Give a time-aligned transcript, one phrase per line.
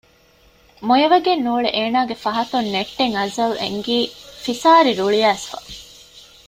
[0.87, 3.97] މޮޔަވެގެން ނޫޅެ އޭނާގެ ފަހަތުން ނެއްޓެން އަޒަލް އެންގީ
[4.43, 5.57] ފިސާރި ރުޅިއައިސްފަ